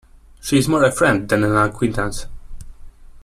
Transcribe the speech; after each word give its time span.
She 0.39 0.57
is 0.57 0.67
more 0.67 0.83
a 0.83 0.91
friend 0.91 1.29
than 1.29 1.43
an 1.43 1.55
acquaintance. 1.55 2.25